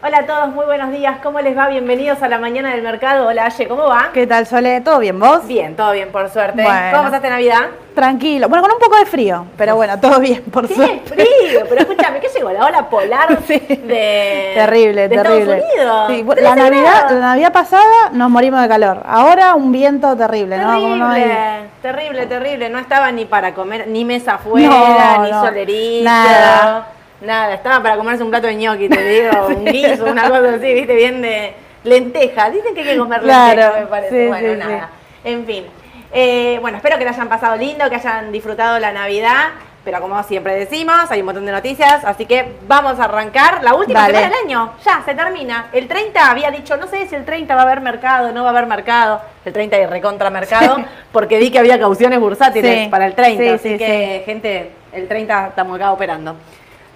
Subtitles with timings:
[0.00, 1.16] Hola a todos, muy buenos días.
[1.24, 1.66] ¿Cómo les va?
[1.66, 3.26] Bienvenidos a la mañana del mercado.
[3.26, 4.10] Hola, Aye, ¿cómo va?
[4.14, 4.80] ¿Qué tal, Sole?
[4.80, 5.44] ¿Todo bien, vos?
[5.48, 6.62] Bien, todo bien, por suerte.
[6.62, 6.90] Bueno.
[6.92, 7.62] ¿Cómo pasaste Navidad?
[7.96, 8.48] Tranquilo.
[8.48, 11.00] Bueno, con un poco de frío, pero bueno, todo bien, por ¡Qué suerte.
[11.04, 11.62] frío!
[11.68, 12.50] Pero escúchame, ¿qué llegó?
[12.52, 13.58] ¿La ola polar Sí.
[13.58, 15.56] de, Terrible, de terrible.
[15.56, 16.04] Estados Unidos?
[16.10, 19.02] Sí, bueno, 13 la, Navidad, la Navidad pasada nos morimos de calor.
[19.04, 20.74] Ahora un viento terrible, ¿no?
[20.74, 22.70] Terrible, no hay- terrible, terrible.
[22.70, 24.68] No estaba ni para comer, ni mesa afuera,
[25.16, 26.04] No, ni no, solerito.
[26.04, 26.86] nada.
[27.20, 30.72] Nada, estaba para comerse un plato de ñoqui, te digo, un guiso, una cosa así,
[30.74, 31.52] viste, bien de
[31.84, 32.50] lenteja.
[32.50, 34.22] Dicen que hay que comer Claro, lenteja, me parece.
[34.22, 34.88] sí, bueno, sí, nada.
[35.24, 35.64] En fin.
[36.12, 39.48] Eh, bueno, espero que la hayan pasado lindo, que hayan disfrutado la Navidad.
[39.84, 43.74] Pero como siempre decimos, hay un montón de noticias, así que vamos a arrancar la
[43.74, 44.14] última Dale.
[44.18, 44.72] semana del año.
[44.84, 45.68] Ya, se termina.
[45.72, 48.50] El 30 había dicho, no sé si el 30 va a haber mercado, no va
[48.50, 49.20] a haber mercado.
[49.46, 50.76] El 30 hay recontra mercado,
[51.12, 52.88] porque vi que había cauciones bursátiles Sí.
[52.90, 53.42] para el 30.
[53.42, 56.36] Sí, así sí, que, gente, el 30 estamos acá operando.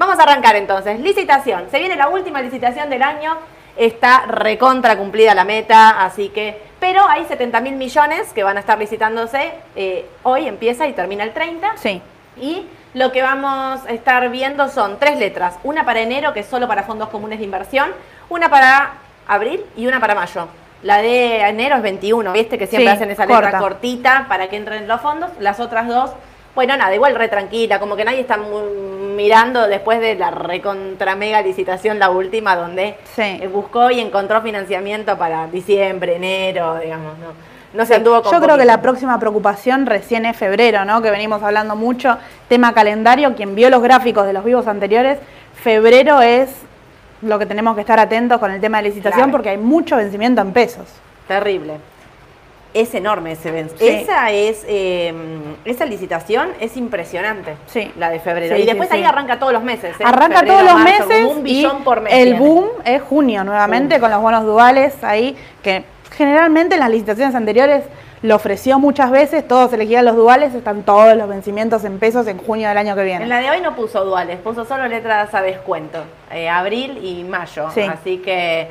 [0.03, 0.99] Vamos a arrancar entonces.
[0.99, 1.67] Licitación.
[1.71, 3.37] Se viene la última licitación del año.
[3.77, 6.61] Está recontra cumplida la meta, así que.
[6.81, 9.53] Pero hay 70 mil millones que van a estar licitándose.
[9.77, 11.77] eh, hoy empieza y termina el 30.
[11.77, 12.03] Sí.
[12.37, 15.55] Y lo que vamos a estar viendo son tres letras.
[15.63, 17.93] Una para enero, que es solo para fondos comunes de inversión.
[18.29, 18.95] Una para
[19.29, 20.49] abril y una para mayo.
[20.83, 22.59] La de enero es 21, ¿viste?
[22.59, 23.59] Que siempre Sí, hacen esa letra corta.
[23.61, 25.31] cortita para que entren los fondos.
[25.39, 26.11] Las otras dos,
[26.55, 27.79] bueno, nada, igual re tranquila.
[27.81, 28.63] Como que nadie está muy
[29.17, 33.23] mirando después de la recontra mega licitación, la última, donde Sí.
[33.41, 37.19] eh, buscó y encontró financiamiento para diciembre, enero, digamos.
[37.19, 37.27] No,
[37.75, 41.01] no se anduvo con Yo creo que la próxima preocupación recién es febrero, ¿no?
[41.03, 42.19] Que venimos hablando mucho.
[42.49, 45.19] Tema calendario, quien vio los gráficos de los vivos anteriores,
[45.55, 46.51] febrero es
[47.23, 49.33] lo que tenemos que estar atentos con el tema de licitación Claro.
[49.33, 50.87] porque hay mucho vencimiento en pesos.
[51.29, 51.75] Terrible.
[52.75, 53.87] Es enorme ese ven- Sí.
[53.87, 55.13] Esa es eh,
[55.65, 57.55] esa licitación es impresionante.
[57.67, 57.91] Sí.
[57.99, 58.57] La de febrero.
[58.57, 59.95] Sí, y después sí, ahí arranca todos los meses.
[60.01, 60.05] ¿eh?
[60.05, 62.13] Arranca Febrero, todos los marzo, meses un y billón por mes.
[62.15, 62.39] el tiene.
[62.39, 64.01] boom es junio nuevamente Boom.
[64.01, 65.85] con los bonos duales ahí que
[66.17, 67.85] generalmente en las licitaciones anteriores
[68.23, 72.39] lo ofreció muchas veces, todos elegían los duales, están todos los vencimientos en pesos en
[72.39, 73.25] junio del año que viene.
[73.25, 75.99] En la de hoy no puso duales, puso solo letras a descuento.
[76.31, 77.69] eh, abril y mayo.
[77.75, 77.81] Sí.
[77.83, 78.69] Así que,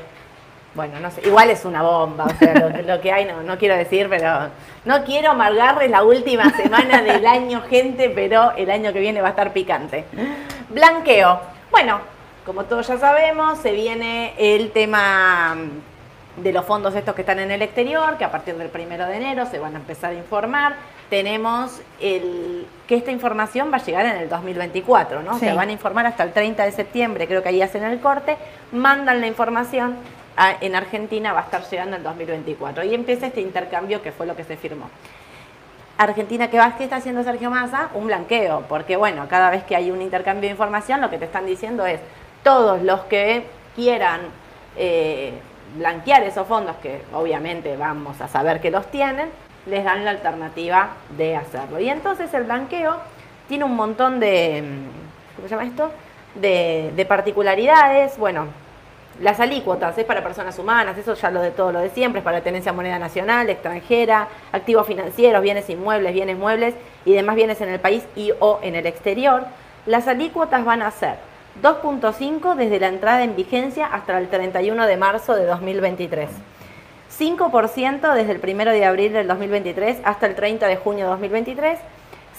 [0.73, 1.21] bueno, no sé.
[1.25, 2.25] Igual es una bomba.
[2.25, 4.49] O sea, lo, lo que hay no, no quiero decir, pero
[4.85, 9.29] no quiero amargarles la última semana del año, gente, pero el año que viene va
[9.29, 10.05] a estar picante.
[10.69, 11.39] Blanqueo.
[11.71, 11.99] Bueno,
[12.45, 15.55] como todos ya sabemos, se viene el tema
[16.37, 19.17] de los fondos estos que están en el exterior, que a partir del primero de
[19.17, 20.75] enero se van a empezar a informar.
[21.09, 25.33] Tenemos el, que esta información va a llegar en el 2024, ¿no?
[25.33, 25.45] Sí.
[25.45, 28.37] Se van a informar hasta el 30 de septiembre, creo que ahí hacen el corte,
[28.71, 29.97] mandan la información,
[30.61, 32.83] en Argentina va a estar llegando en el 2024.
[32.83, 34.89] Y empieza este intercambio que fue lo que se firmó.
[35.97, 37.89] Argentina, ¿qué, va, ¿qué está haciendo Sergio Massa?
[37.93, 41.25] Un blanqueo, porque bueno, cada vez que hay un intercambio de información, lo que te
[41.25, 41.99] están diciendo es,
[42.43, 44.21] todos los que quieran
[44.77, 45.33] eh,
[45.77, 49.29] blanquear esos fondos, que obviamente vamos a saber que los tienen,
[49.67, 51.79] les dan la alternativa de hacerlo.
[51.79, 52.95] Y entonces el blanqueo
[53.47, 55.91] tiene un montón de, mm, ¿cómo se llama esto?
[56.33, 58.47] De particularidades, bueno,
[59.21, 62.25] las alícuotas es para personas humanas, eso ya lo de todo lo de siempre, es
[62.25, 66.73] para tenencia moneda nacional, extranjera, activos financieros, bienes inmuebles, bienes muebles
[67.05, 69.45] y demás bienes en el país y o en el exterior.
[69.85, 71.17] Las alícuotas van a ser
[71.61, 76.27] 2.5 desde la entrada en vigencia hasta el 31 de marzo de 2023.
[77.19, 81.79] 5% desde el 1 de abril del 2023 hasta el 30 de junio de 2023,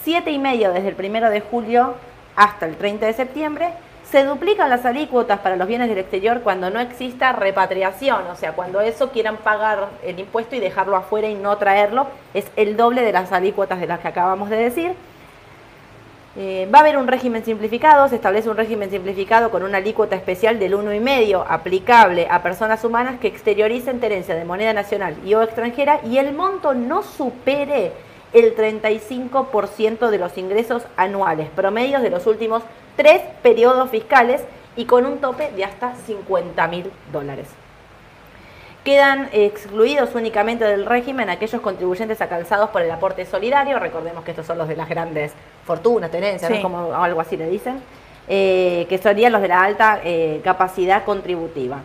[0.04, 1.94] 7,5% desde el 1 de julio
[2.34, 3.68] hasta el 30 de septiembre.
[4.12, 8.52] Se duplican las alícuotas para los bienes del exterior cuando no exista repatriación, o sea,
[8.52, 13.00] cuando eso quieran pagar el impuesto y dejarlo afuera y no traerlo, es el doble
[13.00, 14.92] de las alícuotas de las que acabamos de decir.
[16.36, 20.14] Eh, va a haber un régimen simplificado, se establece un régimen simplificado con una alícuota
[20.14, 25.42] especial del 1,5 aplicable a personas humanas que exterioricen tenencia de moneda nacional y o
[25.42, 27.92] extranjera y el monto no supere
[28.34, 32.62] el 35% de los ingresos anuales promedios de los últimos
[32.96, 34.42] tres periodos fiscales
[34.76, 37.48] y con un tope de hasta 50 mil dólares.
[38.84, 44.44] Quedan excluidos únicamente del régimen aquellos contribuyentes acalzados por el aporte solidario, recordemos que estos
[44.44, 45.32] son los de las grandes
[45.64, 46.56] fortunas, tenencias, ¿no?
[46.56, 46.62] Sí.
[46.62, 47.80] como algo así le dicen,
[48.26, 51.78] eh, que serían los de la alta eh, capacidad contributiva.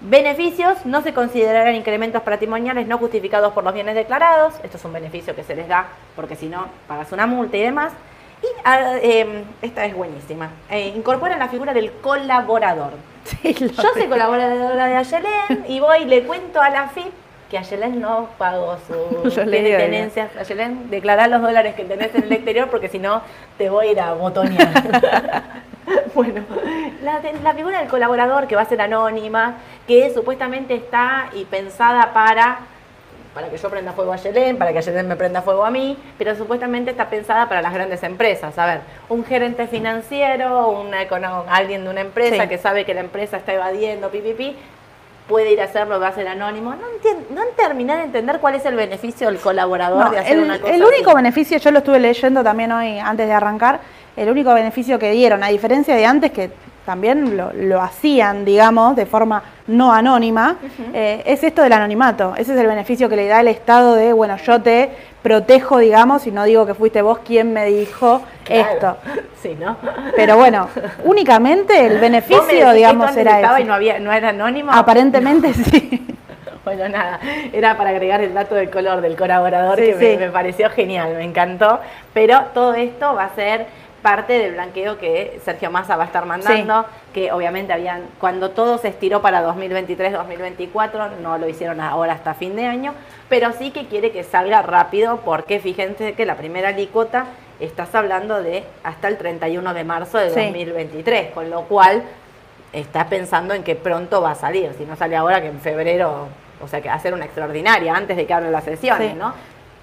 [0.00, 4.54] Beneficios no se considerarán incrementos patrimoniales no justificados por los bienes declarados.
[4.62, 7.60] Esto es un beneficio que se les da porque si no pagas una multa y
[7.60, 7.92] demás.
[8.42, 10.50] Y ah, eh, esta es buenísima.
[10.70, 12.92] Eh, incorporan la figura del colaborador.
[13.24, 17.12] Sí, Yo soy colaboradora de Ayelen y voy y le cuento a la FIP
[17.50, 20.34] que Ayelen no pagó su Yo le digo, tenencias.
[20.36, 23.22] Ayelen, declará los dólares que tenés en el exterior porque si no
[23.58, 25.42] te voy a ir a botonear.
[26.14, 26.42] bueno,
[27.02, 32.12] la, la figura del colaborador que va a ser anónima, que supuestamente está y pensada
[32.12, 32.60] para
[33.34, 35.96] para que yo prenda fuego a Yelén, para que Ayelen me prenda fuego a mí,
[36.18, 38.58] pero supuestamente está pensada para las grandes empresas.
[38.58, 40.98] A ver, un gerente financiero, una,
[41.48, 42.48] alguien de una empresa Sí.
[42.48, 44.56] que sabe que la empresa está evadiendo, pipipi,
[45.28, 46.70] puede ir a hacerlo, va a ser anónimo.
[46.74, 46.86] No,
[47.34, 50.58] no terminé de entender cuál es el beneficio del colaborador No, de hacer el, una
[50.60, 51.16] cosa el único así.
[51.16, 53.78] beneficio, yo lo estuve leyendo también hoy antes de arrancar,
[54.16, 56.50] el único beneficio que dieron, a diferencia de antes que
[56.90, 60.56] también lo, lo hacían, digamos, de forma no anónima,
[60.92, 62.34] eh, es esto del anonimato.
[62.36, 64.90] Ese es el beneficio que le da el Estado de, bueno, yo te
[65.22, 68.70] protejo, digamos, y no digo que fuiste vos quien me dijo Claro.
[68.72, 68.96] esto.
[69.40, 69.76] Sí, ¿no?
[70.16, 70.68] Pero bueno,
[71.04, 73.62] únicamente el me beneficio, que digamos, era estaba ese.
[73.62, 74.72] y no, había, no era anónimo.
[74.72, 76.06] Aparentemente sí.
[76.64, 77.18] Bueno, nada,
[77.54, 81.14] era para agregar el dato del color del colaborador Sí, que me, me pareció genial,
[81.16, 81.80] me encantó.
[82.12, 83.66] Pero todo esto va a ser
[84.02, 88.78] parte del blanqueo que Sergio Massa va a estar mandando, que obviamente habían, cuando todo
[88.78, 92.94] se estiró para 2023-2024, no lo hicieron ahora hasta fin de año,
[93.28, 97.26] pero sí que quiere que salga rápido porque fíjense que la primera alícuota
[97.60, 100.40] estás hablando de hasta el 31 de marzo de Sí.
[100.40, 102.02] 2023, con lo cual
[102.72, 106.28] está pensando en que pronto va a salir, si no sale ahora que en febrero,
[106.62, 109.16] o sea que va a ser una extraordinaria antes de que abran las sesiones, Sí.
[109.18, 109.34] ¿no?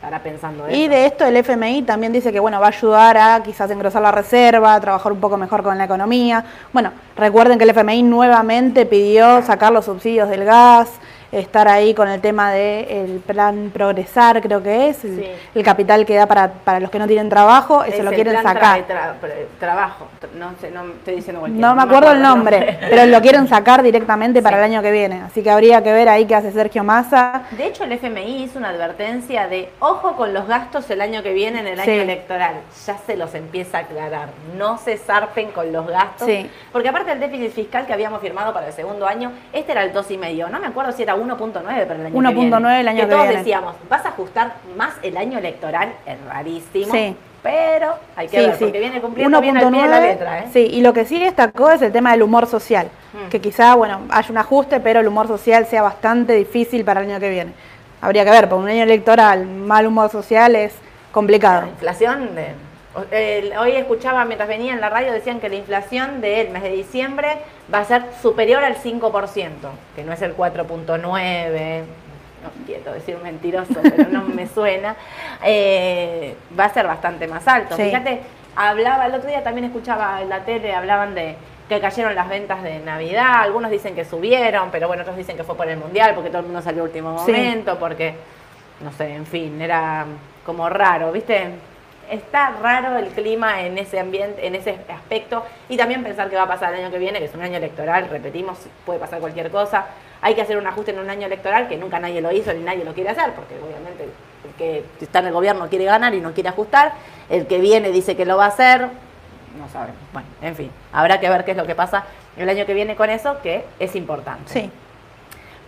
[0.08, 0.78] Estará pensando eso.
[0.78, 4.02] Y de esto el FMI también dice que bueno, va a ayudar a quizás engrosar
[4.02, 6.46] la reserva, a trabajar un poco mejor con la economía.
[6.72, 10.88] Bueno, recuerden que el FMI nuevamente pidió sacar los subsidios del gas,
[11.32, 15.26] estar ahí con el tema del plan Progresar, creo que es, el, Sí.
[15.56, 18.16] el capital que da para, para los que no tienen trabajo, Es eso lo el
[18.16, 18.80] quieren sacar.
[18.80, 22.22] tra- tra- tra- trabajo, Tra- no sé, no estoy diciendo cualquier No me acuerdo el
[22.22, 25.22] nombre, pero lo quieren sacar directamente para el año que viene.
[25.22, 27.44] Así que habría que ver ahí qué hace Sergio Massa.
[27.52, 31.34] De hecho, el FMI hizo una advertencia de ojo con los gastos el año que
[31.34, 32.00] viene en el año Sí.
[32.00, 32.56] electoral.
[32.86, 34.30] Ya se los empieza a aclarar.
[34.58, 36.28] No se zarpen con los gastos.
[36.72, 39.92] Porque aparte del déficit fiscal que habíamos firmado para el segundo año, este era el
[39.94, 40.50] 2,5.
[40.50, 42.80] No me acuerdo si era 1.9 para el año que 1.9 viene.
[42.82, 43.38] el año que todos viene.
[43.38, 45.94] decíamos, vas a ajustar más el año electoral.
[46.06, 46.92] Es rarísimo.
[46.94, 47.16] Sí.
[47.44, 48.64] Pero hay que Sí, ver, sí.
[48.66, 50.40] porque viene cumpliendo bien al pie de la 1.9, letra.
[50.40, 50.46] ¿eh?
[50.52, 53.30] Sí, y lo que sí destacó es el tema del humor social, Mm.
[53.30, 57.10] que quizá, bueno, haya un ajuste, pero el humor social sea bastante difícil para el
[57.10, 57.54] año que viene.
[58.02, 60.74] Habría que ver, por un año electoral, mal humor social es
[61.12, 61.62] complicado.
[61.62, 62.54] La inflación, de-
[63.60, 67.38] hoy escuchaba mientras venía en la radio, decían que la inflación del mes de diciembre
[67.74, 69.52] va a ser superior al 5%,
[69.96, 71.82] que no es el 4.9,
[72.44, 74.96] no quiero decir mentiroso, pero no me suena,
[75.44, 77.76] eh, va a ser bastante más alto.
[77.76, 77.84] Sí.
[77.84, 78.22] Fíjate,
[78.56, 81.36] hablaba, el otro día también escuchaba en la tele, hablaban de
[81.70, 85.44] que cayeron las ventas de Navidad, algunos dicen que subieron, pero bueno, otros dicen que
[85.44, 87.32] fue por el Mundial, porque todo el mundo salió a último Sí.
[87.32, 88.16] momento, porque
[88.80, 90.06] no sé, en fin, era
[90.46, 91.50] como raro, ¿viste?
[92.10, 96.44] Está raro el clima en ese ambiente, en ese aspecto, y también pensar que va
[96.44, 99.52] a pasar el año que viene, que es un año electoral, repetimos, puede pasar cualquier
[99.52, 99.86] cosa.
[100.22, 102.62] Hay que hacer un ajuste en un año electoral que nunca nadie lo hizo ni
[102.62, 106.22] nadie lo quiere hacer, porque obviamente el que está en el gobierno quiere ganar y
[106.22, 106.94] no quiere ajustar,
[107.30, 108.82] el que viene dice que lo va a hacer,
[109.60, 109.98] no sabemos.
[110.14, 112.06] Bueno, en fin, habrá que ver qué es lo que pasa
[112.38, 114.52] el año que viene con eso, que es importante.
[114.54, 114.72] Sí.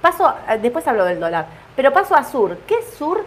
[0.01, 2.57] Paso, a- después hablo del dólar, pero paso a Sur.
[2.65, 3.25] ¿Qué es Sur?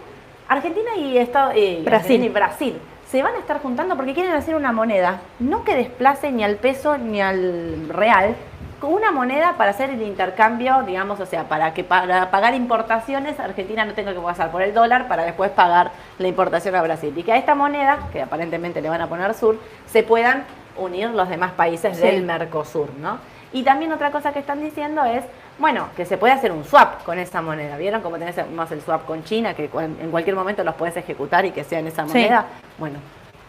[0.49, 1.93] Argentina y, Estado, eh, Brasil.
[1.93, 2.81] Argentina y Brasil
[3.13, 6.55] se van a estar juntando porque quieren hacer una moneda, no que desplace ni al
[6.55, 8.35] peso ni al real,
[8.81, 13.39] con una moneda para hacer el intercambio, digamos, o sea, para que para pagar importaciones
[13.39, 17.13] Argentina no tenga que pasar por el dólar para después pagar la importación a Brasil.
[17.15, 21.11] Y que a esta moneda, que aparentemente le van a poner Sur, se puedan unir
[21.11, 22.01] los demás países Sí.
[22.01, 23.19] del Mercosur, ¿no?
[23.51, 25.23] Y también otra cosa que están diciendo es,
[25.59, 27.77] bueno, que se puede hacer un swap con esa moneda.
[27.77, 31.51] ¿Vieron cómo tenemos el swap con China, que en cualquier momento los puedes ejecutar y
[31.51, 32.09] que sea en esa Sí.
[32.17, 32.45] moneda?
[32.77, 32.99] Bueno,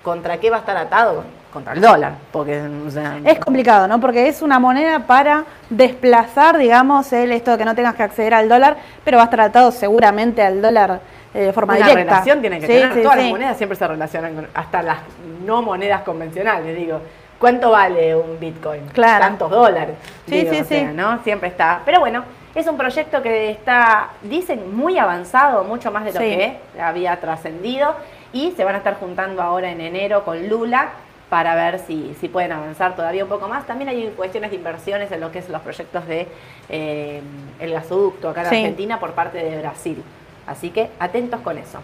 [0.02, 1.24] ¿contra qué va a estar atado?
[1.52, 4.00] Contra el dólar, porque, o sea, Es complicado, ¿no?
[4.00, 8.34] Porque es una moneda para desplazar, digamos, el esto de que no tengas que acceder
[8.34, 11.00] al dólar, pero va a estar atado seguramente al dólar
[11.32, 12.10] eh, de forma una directa.
[12.10, 12.92] relación tiene que Sí, tener.
[12.94, 13.22] sí, Todas sí.
[13.22, 14.98] las monedas siempre se relacionan con, hasta las
[15.44, 17.00] no monedas convencionales, digo.
[17.38, 18.86] ¿Cuánto vale un Bitcoin?
[18.88, 19.24] Claro.
[19.24, 19.96] Tantos dólares.
[20.26, 20.94] Sí, digo, sí, o sea, sí.
[20.94, 21.22] ¿no?
[21.22, 21.82] Siempre está.
[21.84, 22.24] Pero bueno,
[22.54, 26.26] es un proyecto que está, dicen, muy avanzado, mucho más de lo Sí.
[26.26, 27.94] que había trascendido.
[28.32, 30.90] Y se van a estar juntando ahora en enero con Lula
[31.28, 33.66] para ver si, si pueden avanzar todavía un poco más.
[33.66, 36.28] También hay cuestiones de inversiones en lo que es los proyectos de
[36.68, 37.20] eh,
[37.60, 38.56] el gasoducto acá en Sí.
[38.56, 40.02] Argentina por parte de Brasil.
[40.46, 41.80] Así que atentos con eso.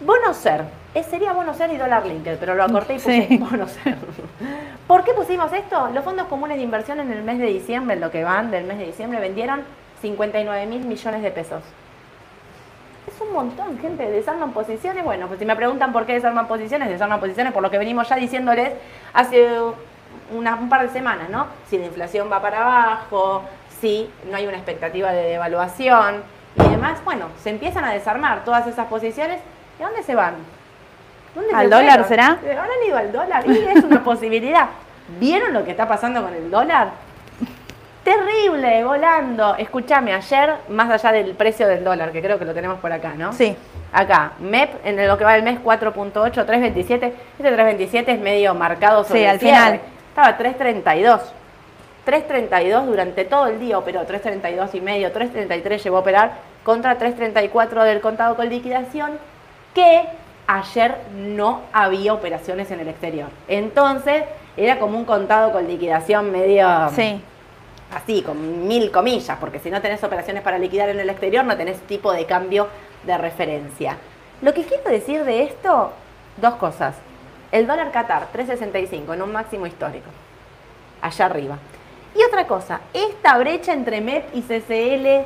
[0.00, 0.64] Bono Ser.
[0.94, 3.36] Eh, sería Bono Ser y Dólar Linked, pero lo acorté y puse Sí.
[3.38, 3.96] Bono Ser.
[4.86, 5.88] ¿Por qué pusimos esto?
[5.94, 8.64] Los fondos comunes de inversión en el mes de diciembre, en lo que van del
[8.64, 9.62] mes de diciembre, vendieron
[10.02, 11.62] 59 mil millones de pesos.
[13.06, 14.10] Es un montón, gente.
[14.10, 15.04] Desarman posiciones.
[15.04, 18.08] Bueno, pues si me preguntan por qué desarman posiciones, desarman posiciones por lo que venimos
[18.08, 18.72] ya diciéndoles
[19.12, 19.48] hace
[20.34, 21.46] una- un par de semanas, ¿no?
[21.68, 23.42] Si la inflación va para abajo,
[23.80, 26.22] si no hay una expectativa de devaluación
[26.56, 29.40] y demás, bueno, se empiezan a desarmar todas esas posiciones.
[29.78, 30.34] ¿Y a dónde se van?
[31.34, 32.08] ¿Dónde ¿Al se dólar fueron?
[32.08, 32.28] será?
[32.62, 33.46] ¿Habrán ido al dólar?
[33.48, 34.68] Y es una posibilidad.
[35.20, 36.88] ¿Vieron lo que está pasando con el dólar?
[38.04, 39.56] Terrible, volando.
[39.56, 43.14] Escúchame, ayer, más allá del precio del dólar, que creo que lo tenemos por acá,
[43.16, 43.32] ¿no?
[43.32, 43.56] Sí.
[43.92, 47.12] Acá, MEP, en lo que va del mes 4.8, 3.27.
[47.38, 49.80] Este 3.27 es medio marcado sobre Sí, el al final.
[50.10, 51.20] Estaba 3.32.
[52.06, 57.84] 3.32 durante todo el día operó, 3.32 y medio, 3.33 llegó a operar contra 3.34
[57.84, 59.12] del contado con liquidación,
[59.74, 60.02] que
[60.46, 63.28] ayer no había operaciones en el exterior.
[63.48, 64.24] Entonces,
[64.56, 67.20] era como un contado con liquidación medio Sí.
[67.94, 71.56] así, con mil comillas, porque si no tenés operaciones para liquidar en el exterior, no
[71.56, 72.68] tenés tipo de cambio
[73.04, 73.96] de referencia.
[74.42, 75.92] Lo que quiero decir de esto,
[76.36, 76.96] dos cosas.
[77.52, 80.06] El dólar Qatar, 3.65 en un máximo histórico,
[81.00, 81.58] allá arriba.
[82.16, 85.24] Y otra cosa, esta brecha entre MEP y CCL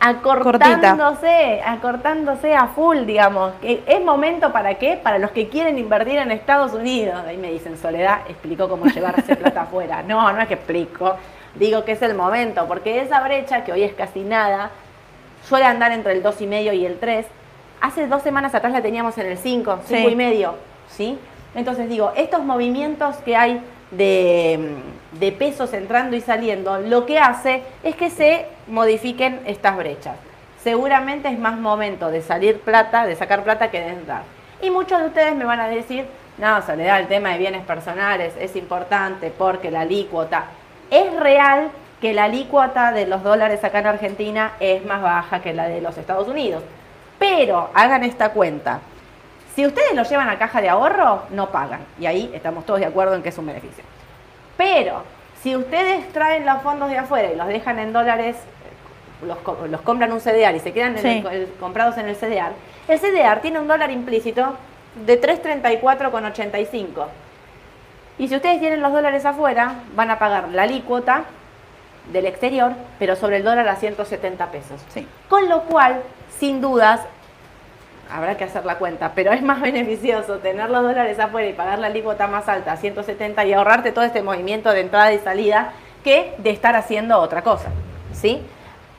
[0.00, 3.52] acortándose, acortándose a full, digamos.
[3.62, 4.98] ¿Es momento para qué?
[5.02, 7.20] Para los que quieren invertir en Estados Unidos.
[7.26, 10.02] Ahí me dicen, Soledad explicó cómo llevarse plata afuera.
[10.02, 11.16] No, no es que explico.
[11.54, 14.70] Digo que es el momento, porque esa brecha, que hoy es casi nada,
[15.48, 17.26] suele andar entre el 2,5 y el 3.
[17.80, 19.96] Hace dos semanas atrás la teníamos en el 5, Sí.
[19.96, 20.54] 5 y medio,
[20.88, 21.18] ¿sí?
[21.54, 24.74] Entonces digo, estos movimientos que hay de,
[25.12, 30.16] de pesos entrando y saliendo, lo que hace es que se modifiquen estas brechas.
[30.62, 34.22] Seguramente es más momento de salir plata, de sacar plata que de entrar.
[34.60, 36.06] Y muchos de ustedes me van a decir,
[36.38, 40.46] no, Soledad, el tema de bienes personales es importante porque la alícuota
[40.90, 41.70] es real
[42.00, 45.80] que la alícuota de los dólares acá en Argentina es más baja que la de
[45.80, 46.62] los Estados Unidos.
[47.18, 48.80] Pero hagan esta cuenta.
[49.54, 51.80] Si ustedes lo llevan a caja de ahorro, no pagan.
[51.98, 53.84] Y ahí estamos todos de acuerdo en que es un beneficio.
[54.58, 55.02] Pero
[55.42, 58.36] si ustedes traen los fondos de afuera y los dejan en dólares,
[59.24, 59.38] los,
[59.70, 62.52] los compran un CDR y se quedan en el- comprados en el CDR,
[62.88, 64.54] el CDR tiene un dólar implícito
[65.06, 67.06] de 334,85.
[68.18, 71.24] Y si ustedes tienen los dólares afuera, van a pagar la alícuota
[72.12, 74.80] del exterior, pero sobre el dólar a 170 pesos.
[74.88, 75.06] Sí.
[75.28, 76.00] Con lo cual,
[76.38, 77.00] sin dudas,
[78.10, 81.78] habrá que hacer la cuenta, pero es más beneficioso tener los dólares afuera y pagar
[81.78, 85.72] la alícuota más alta, a 170, y ahorrarte todo este movimiento de entrada y salida,
[86.04, 87.68] que de estar haciendo otra cosa.
[88.14, 88.40] ¿Sí?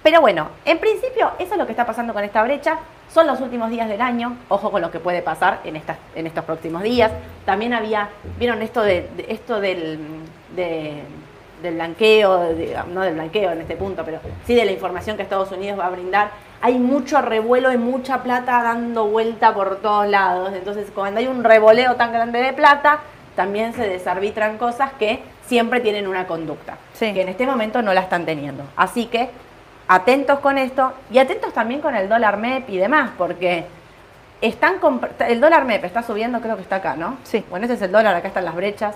[0.08, 2.78] Pero bueno, en principio, eso es lo que está pasando con esta brecha.
[3.14, 6.26] Son los últimos días del año, ojo con lo que puede pasar en, estas, en
[6.26, 7.12] estos próximos días.
[7.46, 8.08] También había,
[8.40, 10.00] vieron esto de, de- esto del,
[10.56, 11.02] de-
[11.62, 15.24] del blanqueo, de- no del blanqueo en este punto, pero sí de la información que
[15.24, 16.30] Estados Unidos va a brindar.
[16.62, 20.54] Hay mucho revuelo y mucha plata dando vuelta por todos lados.
[20.54, 23.00] Entonces, cuando hay un revoleo tan grande de plata,
[23.36, 27.14] también se desarbitran cosas que siempre tienen una conducta, Sí.
[27.14, 28.64] que en este momento no la están teniendo.
[28.78, 29.30] Así que
[29.88, 33.66] atentos con esto y atentos también con el dólar MEP y demás, porque
[34.42, 34.80] están
[35.28, 37.18] el dólar MEP está subiendo, creo que está acá, ¿no?
[37.24, 37.44] Sí.
[37.50, 38.96] Bueno, ese es el dólar, acá están las brechas.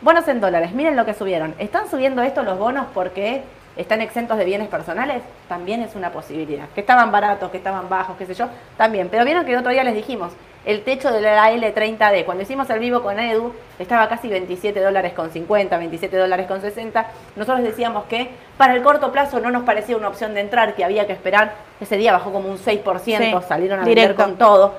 [0.00, 1.54] Bonos en dólares, miren lo que subieron.
[1.58, 3.42] ¿Están subiendo esto los bonos porque
[3.76, 5.22] están exentos de bienes personales?
[5.48, 6.68] También es una posibilidad.
[6.74, 9.08] Que estaban baratos, que estaban bajos, qué sé yo, también.
[9.08, 10.32] Pero vieron que el otro día les dijimos,
[10.64, 15.12] el techo de la L30D, cuando hicimos el vivo con Edu, estaba casi 27 dólares
[15.12, 17.06] con 50, 27 dólares con 60.
[17.36, 20.84] Nosotros decíamos que para el corto plazo no nos parecía una opción de entrar, que
[20.84, 21.54] había que esperar.
[21.80, 24.24] Ese día bajó como un 6%, Sí, salieron a vender directo.
[24.24, 24.74] con todo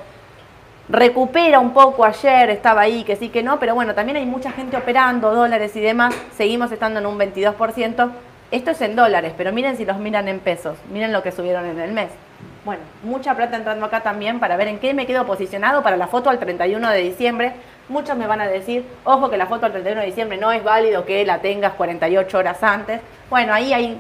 [0.90, 4.52] recupera un poco ayer, estaba ahí, que sí, que no, pero bueno, también hay mucha
[4.52, 8.12] gente operando, dólares y demás, seguimos estando en un 22%.
[8.52, 11.66] Esto es en dólares, pero miren si los miran en pesos, miren lo que subieron
[11.66, 12.10] en el mes.
[12.66, 16.08] Bueno, mucha plata entrando acá también para ver en qué me quedo posicionado para la
[16.08, 17.54] foto al 31 de diciembre.
[17.90, 20.64] Muchos me van a decir, ojo que la foto al 31 de diciembre no es
[20.64, 23.02] válido que la tengas 48 horas antes.
[23.30, 23.98] Bueno, ahí hay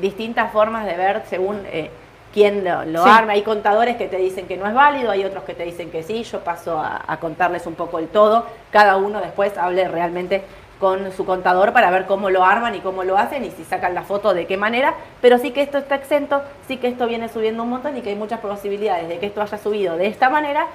[0.00, 1.90] distintas formas de ver según eh,
[2.32, 3.10] quién lo, lo Sí.
[3.10, 3.34] arma.
[3.34, 6.02] Hay contadores que te dicen que no es válido, hay otros que te dicen que
[6.02, 6.22] sí.
[6.22, 8.46] Yo paso a, a contarles un poco el todo.
[8.70, 10.42] Cada uno después hable realmente
[10.82, 13.94] con su contador para ver cómo lo arman y cómo lo hacen y si sacan
[13.94, 14.94] la foto de qué manera.
[15.20, 18.10] Pero sí que esto está exento, sí que esto viene subiendo un montón y que
[18.10, 20.66] hay muchas posibilidades de que esto haya subido de esta manera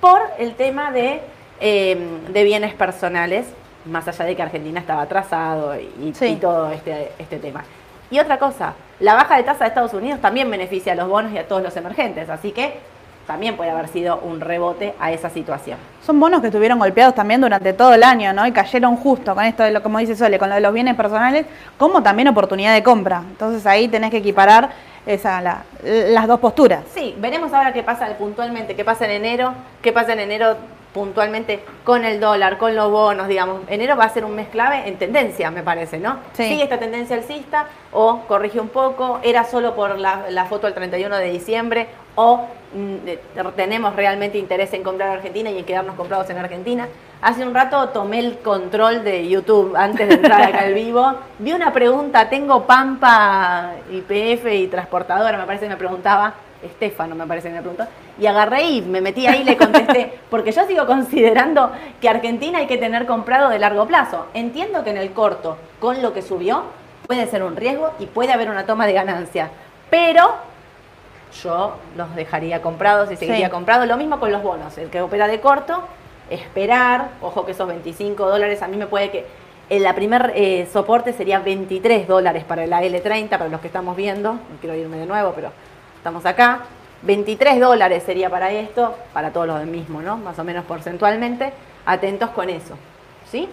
[0.00, 1.20] por el tema de
[1.58, 3.46] eh, de bienes personales,
[3.86, 6.26] más allá de que Argentina estaba atrasado y, Sí.
[6.26, 7.64] y todo este, este tema.
[8.08, 11.32] Y otra cosa, la baja de tasa de Estados Unidos también beneficia a los bonos
[11.32, 12.78] y a todos los emergentes, así que
[13.26, 15.78] también puede haber sido un rebote a esa situación.
[16.04, 18.46] Son bonos que estuvieron golpeados también durante todo el año, ¿no?
[18.46, 20.94] Y cayeron justo con esto de lo como dice Sole, con lo de los bienes
[20.94, 21.46] personales,
[21.78, 23.22] como también oportunidad de compra.
[23.28, 24.70] Entonces ahí tenés que equiparar
[25.06, 26.80] esa, la- las dos posturas.
[26.94, 29.52] Sí, veremos ahora qué pasa puntualmente, qué pasa en enero,
[29.82, 30.56] qué pasa en enero
[30.96, 33.60] puntualmente con el dólar, con los bonos, digamos.
[33.68, 36.20] Enero va a ser un mes clave en tendencia, me parece, ¿no?
[36.32, 36.48] Sí.
[36.48, 40.72] Sigue esta tendencia alcista o corrige un poco, era solo por la, la foto del
[40.72, 46.30] 31 de diciembre o mm, tenemos realmente interés en comprar Argentina y en quedarnos comprados
[46.30, 46.88] en Argentina.
[47.20, 51.12] Hace un rato tomé el control de YouTube antes de entrar acá al vivo.
[51.38, 56.32] Vi una pregunta, tengo Pampa, IPF y transportadora, me parece que me preguntaba,
[56.62, 57.84] Estefano me parece que me preguntó,
[58.18, 61.70] y agarré y me metí ahí y le contesté, porque yo sigo considerando
[62.00, 64.26] que Argentina hay que tener comprado de largo plazo.
[64.34, 66.64] Entiendo que en el corto, con lo que subió,
[67.06, 69.50] puede ser un riesgo y puede haber una toma de ganancia,
[69.90, 70.34] pero
[71.42, 73.52] yo los dejaría comprados y seguiría Sí.
[73.52, 73.84] comprado.
[73.86, 75.82] Lo mismo con los bonos, el que opera de corto,
[76.30, 79.26] esperar, ojo que esos 25 dólares a mí me puede que...
[79.68, 83.96] En la primer eh, soporte sería 23 dólares para la L30, para los que estamos
[83.96, 85.50] viendo, no quiero irme de nuevo, pero
[86.06, 86.60] estamos acá.
[87.02, 90.16] 23 dólares sería para esto, para todos los del mismo, ¿no?
[90.16, 91.52] Más o menos porcentualmente.
[91.84, 92.76] Atentos con eso,
[93.28, 93.48] ¿sí?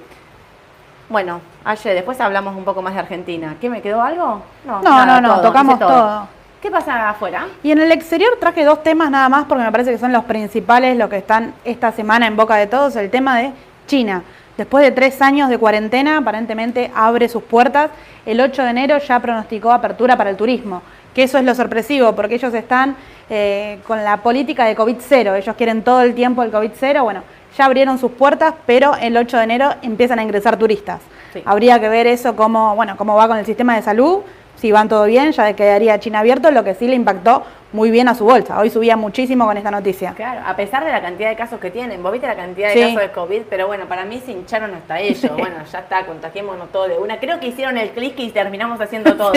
[1.10, 3.56] Bueno, ayer después hablamos un poco más de Argentina.
[3.60, 4.44] ¿Qué me quedó algo?
[4.66, 6.28] No, no, no, tocamos hice todo.
[6.62, 7.48] ¿Qué pasa afuera?
[7.64, 10.24] Y en el exterior traje dos temas nada más porque me parece que son los
[10.26, 13.52] principales, lo que están esta semana en boca de todos, el tema de
[13.88, 14.22] China.
[14.58, 17.90] Después de tres años de cuarentena, aparentemente abre sus puertas.
[18.26, 20.84] El 8 de enero ya pronosticó apertura para el turismo,
[21.16, 22.96] que eso es lo sorpresivo, porque ellos están
[23.30, 25.34] eh, con la política de COVID cero.
[25.34, 27.04] Ellos quieren todo el tiempo el COVID cero.
[27.04, 27.24] Bueno,
[27.58, 31.02] ya abrieron sus puertas, pero el 8 de enero empiezan a ingresar turistas.
[31.34, 31.42] Sí.
[31.46, 34.20] Habría que ver eso cómo, bueno, cómo va con el sistema de salud,
[34.56, 38.08] si van todo bien, ya quedaría China abierto, lo que sí le impactó muy bien
[38.08, 38.58] a su bolsa.
[38.60, 40.14] Hoy subía muchísimo con esta noticia.
[40.16, 42.02] Claro, a pesar de la cantidad de casos que tienen.
[42.02, 42.82] Vos viste la cantidad de Sí.
[42.82, 45.32] casos de COVID, pero bueno, para mí se hincharon hasta ellos.
[45.38, 47.18] Bueno, ya está, contagiémonos todo de una.
[47.20, 49.34] Creo que hicieron el clic y terminamos haciendo todo.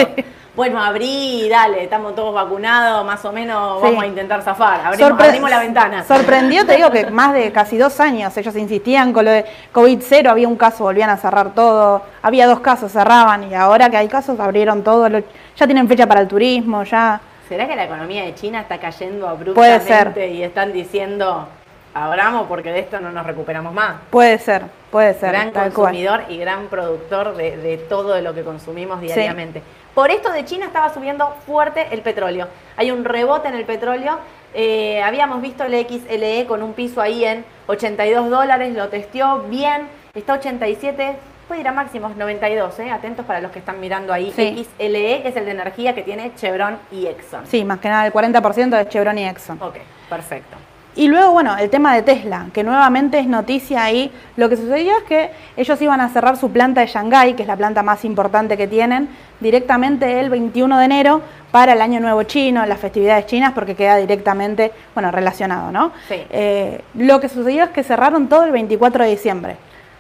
[0.55, 4.81] Bueno, abrí, dale, estamos todos vacunados, más o menos vamos a intentar zafar.
[4.85, 6.05] Abrimos, Sorpre- abrimos la ventana.
[6.05, 10.01] Sorprendió, te digo que más de casi dos años ellos insistían con lo de COVID
[10.03, 13.97] cero, había un caso, volvían a cerrar todo, había dos casos, cerraban y ahora que
[13.97, 17.21] hay casos abrieron todo, ya tienen fecha para el turismo, ya...
[17.49, 20.31] ¿Será que la economía de China está cayendo Puede abruptamente ser.
[20.33, 21.49] y están diciendo
[21.95, 23.97] abramos porque de esto no nos recuperamos más?
[24.11, 25.31] Puede ser, puede ser.
[25.31, 25.73] gran cual.
[25.73, 29.63] consumidor y gran productor de, de todo lo que consumimos diariamente.
[29.95, 32.49] Por esto de China estaba subiendo fuerte el petróleo.
[32.77, 34.19] Hay un rebote en el petróleo.
[34.53, 39.89] Eh, habíamos visto el XLE con un piso ahí en 82 dólares, lo testeó bien,
[40.15, 42.91] está 87, puede ir a máximos 92, ¿eh?
[42.91, 44.33] atentos para los que están mirando ahí.
[44.35, 44.67] Sí.
[44.79, 47.47] XLE, que es el de energía que tiene Chevron y Exxon.
[47.47, 49.61] Sí, más que nada el 40% de Chevron y Exxon.
[49.63, 49.77] Ok,
[50.09, 50.57] perfecto.
[50.97, 54.11] Y luego, bueno, el tema de Tesla, que nuevamente es noticia ahí.
[54.37, 57.49] Lo que sucedió es que ellos iban a cerrar su planta de Shanghái, que es
[57.49, 62.23] la planta más importante que tienen, directamente el 21 de enero para el Año Nuevo
[62.23, 65.93] Chino, las festividades chinas, porque queda directamente, bueno, relacionado, ¿no?
[66.09, 66.25] Sí.
[66.31, 69.57] Eh, lo que sucedió es que cerraron todo el 24 de diciembre.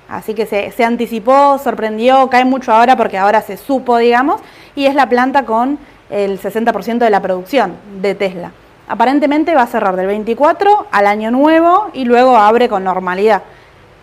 [0.08, 4.40] Así que se, se anticipó, sorprendió, cae mucho ahora porque ahora se supo, digamos,
[4.74, 5.78] y es la planta con
[6.10, 8.52] el 60% de la producción de Tesla.
[8.88, 13.42] Aparentemente va a cerrar del 24 al año nuevo y luego abre con normalidad.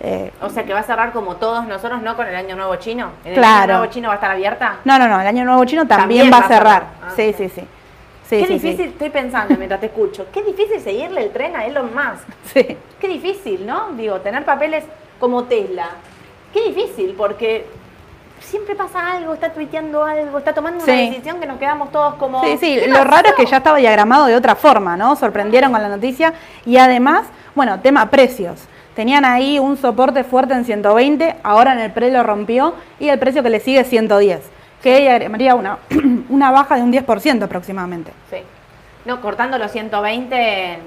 [0.02, 2.18] Eh, O sea que va a cerrar como todos nosotros, ¿no?
[2.18, 3.12] Con el Año Nuevo Chino.
[3.24, 3.62] ¿En el Claro.
[3.64, 4.76] Año Nuevo Chino va a estar abierta?
[4.84, 6.84] no, no, no, el año nuevo chino también, También va a cerrar.
[7.02, 8.40] Ah, sí, sí, sí, sí.
[8.40, 11.92] Qué sí, difícil, estoy pensando mientras te escucho, qué difícil seguirle el tren a Elon
[11.94, 12.28] Musk.
[12.54, 12.78] Sí.
[13.00, 13.92] Qué difícil, ¿no?
[13.94, 14.84] Digo, tener papeles
[15.20, 15.90] como Tesla.
[16.54, 17.66] Qué difícil, porque
[18.40, 22.44] siempre pasa algo, está tuiteando algo, está tomando una decisión que nos quedamos todos como...
[22.44, 25.16] Sí, sí, ¿qué lo raro es que ya estaba diagramado de otra forma, ¿no?
[25.16, 26.34] Sorprendieron con la noticia
[26.66, 28.62] y además, bueno, tema precios.
[28.96, 33.18] Tenían ahí un soporte fuerte en 120, ahora en el pre lo rompió y el
[33.18, 34.42] precio que le sigue es 110,
[34.84, 35.80] que haría una,
[36.30, 38.12] una baja de un 10% aproximadamente.
[38.30, 38.38] Sí.
[39.06, 40.80] No, cortando los 120...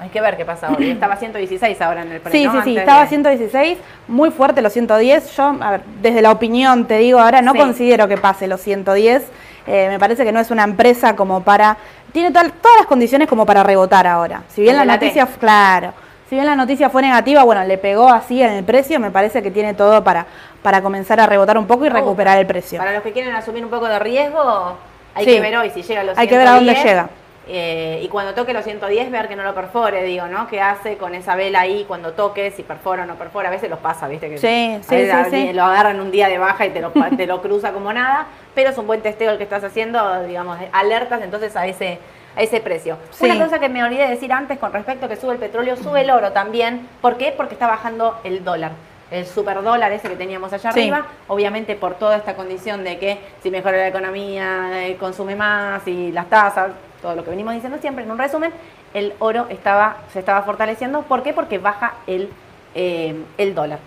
[0.00, 0.90] Hay que ver qué pasa hoy.
[0.90, 2.52] Estaba 116 ahora en el pre, Sí, ¿no?
[2.52, 5.36] sí, sí, Antes estaba de- 116, muy fuerte los 110.
[5.36, 7.58] Yo, a ver, desde la opinión te digo ahora, no Sí.
[7.58, 9.24] considero que pase los 110.
[9.66, 11.76] Eh, me parece que no es una empresa como para.
[12.12, 14.42] Tiene todas todas las condiciones como para rebotar ahora.
[14.48, 15.06] Si bien la la T.
[15.06, 15.92] noticia, claro,
[16.28, 19.42] si bien la noticia fue negativa, bueno, le pegó así en el precio, me parece
[19.42, 20.26] que tiene todo para,
[20.62, 22.78] para comenzar a rebotar un poco y Oh, recuperar el precio.
[22.78, 24.76] Para los que quieren asumir un poco de riesgo,
[25.14, 25.32] hay Sí.
[25.34, 26.84] que ver hoy si llega a los Hay que ver a dónde 110.
[26.86, 27.10] llega.
[27.48, 30.46] Eh, y cuando toque los 110 ver que no lo perfore, digo, ¿no?
[30.48, 33.48] ¿Qué hace con esa vela ahí cuando toque, si perfora o no perfora?
[33.48, 34.28] A veces los pasa, ¿viste?
[34.28, 35.52] Que Sí, a sí, veces sí.
[35.54, 38.70] Lo agarran un día de baja y te lo, te lo cruza como nada, pero
[38.70, 41.98] es un buen testeo el que estás haciendo, digamos, alertas entonces a ese
[42.36, 42.98] a ese precio.
[43.20, 45.74] Una cosa que me olvidé de decir antes con respecto a que sube el petróleo,
[45.76, 46.86] sube el oro también.
[47.00, 47.34] ¿Por qué?
[47.36, 48.72] Porque está bajando el dólar.
[49.10, 50.80] El superdólar ese que teníamos allá Sí.
[50.82, 55.88] arriba, obviamente por toda esta condición de que si mejora la economía, eh, consume más
[55.88, 58.50] y las tasas, todo lo que venimos diciendo siempre, en un resumen,
[58.94, 61.02] el oro estaba, se estaba fortaleciendo.
[61.02, 61.32] ¿Por qué?
[61.32, 62.30] Porque baja el,
[62.74, 63.78] eh, el dólar.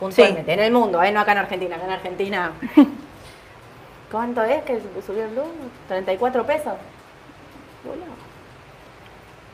[0.00, 0.52] Puntualmente.
[0.52, 1.12] En el mundo, ¿eh?
[1.12, 1.76] no acá en Argentina.
[1.76, 2.52] Acá en Argentina.
[4.10, 5.50] ¿Cuánto es que subió el dólar?
[5.88, 6.72] 34 pesos.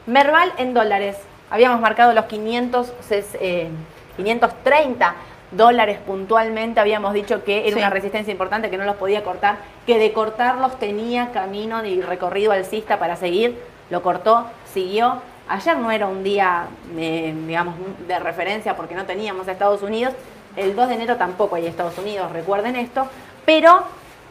[0.07, 1.17] Merval en dólares.
[1.51, 3.69] Habíamos marcado los 500, ses- eh,
[4.17, 5.15] 530
[5.51, 6.81] dólares puntualmente.
[6.81, 7.79] Habíamos dicho que era Sí.
[7.79, 12.53] una resistencia importante, que no los podía cortar, que de cortarlos tenía camino y recorrido
[12.53, 13.59] alcista para seguir.
[13.91, 15.21] Lo cortó, siguió.
[15.49, 17.75] Ayer no era un día, eh, digamos,
[18.07, 20.15] de referencia porque no teníamos a Estados Unidos.
[20.57, 23.07] El 2 de enero tampoco hay Estados Unidos, recuerden esto.
[23.45, 23.83] Pero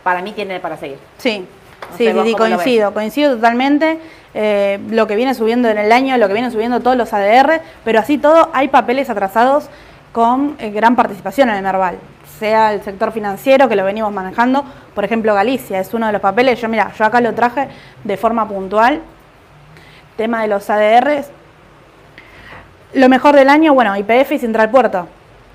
[0.04, 0.98] para mí tiene para seguir.
[1.18, 1.46] Sí,
[2.14, 4.00] No sí, coincido, coincido totalmente.
[4.34, 7.62] Eh, lo que viene subiendo en el año, lo que vienen subiendo todos los ADR,
[7.84, 9.70] pero así todo hay papeles atrasados
[10.12, 11.98] con eh, gran participación en el Merval.
[12.40, 14.64] Sea el sector financiero que lo venimos manejando,
[14.96, 17.68] por ejemplo Galicia es uno de los papeles, yo mira, yo acá lo traje
[18.04, 19.02] de forma puntual,
[20.16, 21.30] tema de los ADRs,
[22.94, 25.08] lo mejor del año, bueno, IPF y Central Puerto.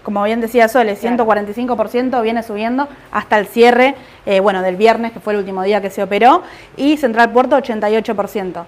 [0.04, 1.24] Como bien decía Sole, Claro.
[1.24, 3.94] 145% viene subiendo hasta el cierre,
[4.26, 6.42] eh, bueno, del viernes, que fue el último día que se operó,
[6.76, 8.66] y Central Puerto 88%.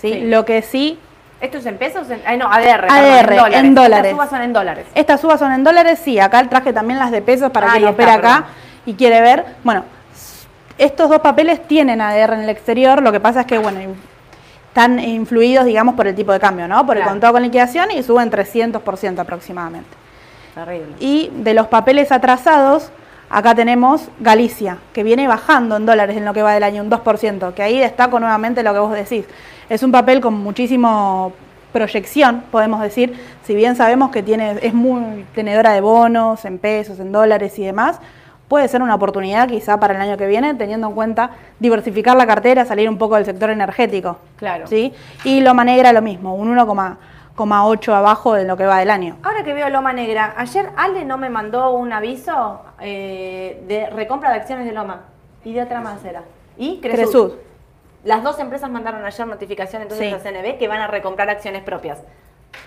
[0.00, 0.12] ¿sí?
[0.12, 0.20] Sí.
[0.22, 0.98] Lo que sí,
[1.40, 2.10] ¿Esto es en pesos?
[2.10, 2.86] En, ay, no, ADR.
[2.90, 4.06] ADR, perdón, en dólares.
[4.12, 4.86] Estas subas son en dólares.
[4.94, 7.86] estas subas son en dólares, sí, acá traje también las de pesos para Ah, quien
[7.86, 8.44] opera acá
[8.84, 9.44] y quiere ver.
[9.62, 9.84] Bueno,
[10.78, 13.78] estos dos papeles tienen ADR en el exterior, lo que pasa es que, bueno,
[14.68, 16.84] están influidos, digamos, por el tipo de cambio, ¿no?
[16.86, 17.00] Por Claro.
[17.02, 19.88] el contado con liquidación y suben 300% aproximadamente.
[20.54, 20.94] Terrible.
[20.98, 22.90] Y de los papeles atrasados,
[23.30, 26.90] acá tenemos Galicia, que viene bajando en dólares en lo que va del año, un
[26.90, 29.26] 2%, que ahí destaco nuevamente lo que vos decís.
[29.68, 31.32] Es un papel con muchísimo
[31.72, 36.98] proyección, podemos decir, si bien sabemos que tiene, es muy tenedora de bonos, en pesos,
[36.98, 38.00] en dólares y demás,
[38.48, 42.26] puede ser una oportunidad quizá para el año que viene, teniendo en cuenta diversificar la
[42.26, 44.18] cartera, salir un poco del sector energético.
[44.36, 44.66] Claro.
[44.66, 44.92] ¿sí?
[45.24, 49.16] Y Loma Negra lo mismo, un 1,8 abajo de lo que va del año.
[49.22, 54.30] Ahora que veo Loma Negra, ayer Ale no me mandó un aviso eh, de recompra
[54.30, 55.02] de acciones de Loma.
[55.44, 56.22] Y de otra más era.
[56.56, 56.96] Y Cresud.
[57.02, 57.32] Cresud.
[58.04, 60.14] Las dos empresas mandaron ayer notificación entonces Sí.
[60.14, 61.98] a CNB que van a recomprar acciones propias.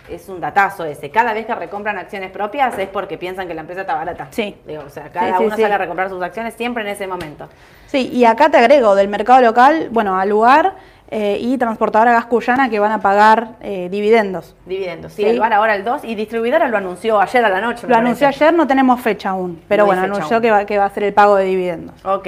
[0.10, 1.10] Es un datazo ese.
[1.10, 4.28] Cada vez que recompran acciones propias es porque piensan que la empresa está barata.
[4.32, 4.56] Sí.
[4.66, 5.62] Digo, o sea, cada Sí, sí, uno sí.
[5.62, 7.50] sale a recomprar sus acciones siempre en ese momento.
[7.88, 10.76] Sí, y acá te agrego del mercado local, bueno, al lugar
[11.14, 14.56] eh, y transportadora Gas Cuyana que van a pagar eh, dividendos.
[14.66, 15.12] Dividendos.
[15.14, 15.28] Sí, Sí.
[15.30, 17.86] el bar ahora el 2 y distribuidora lo anunció ayer a la noche.
[17.88, 18.46] Lo anunció parece.
[18.46, 20.42] ayer, no tenemos fecha aún, pero No bueno, anunció aún.
[20.42, 22.04] que va, que va a ser el pago de dividendos.
[22.06, 22.28] Ok.